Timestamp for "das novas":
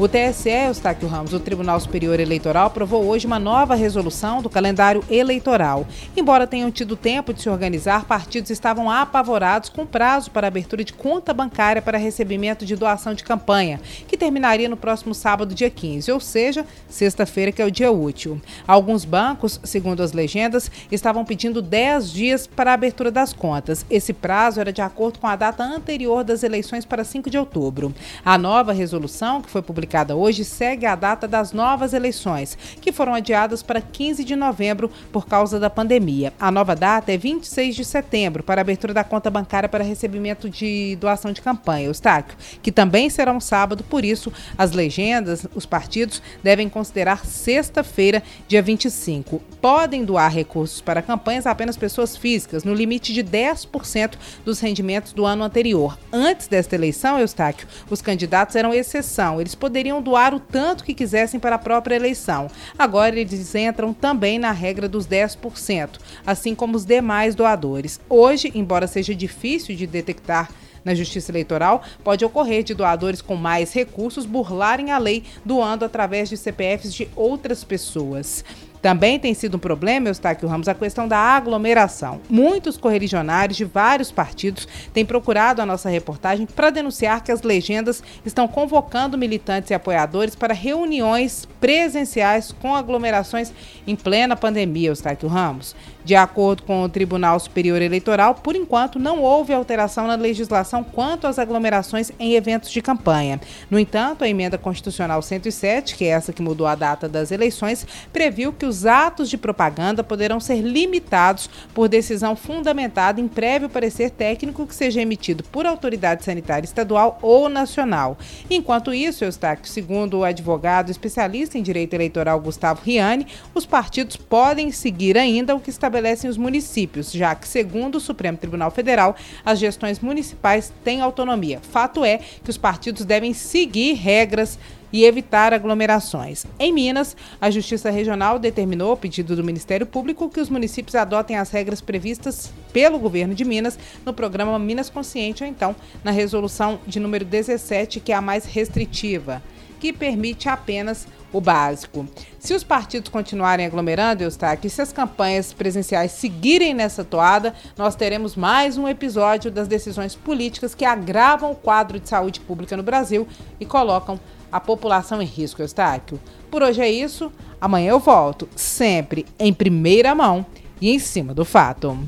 31.26-31.94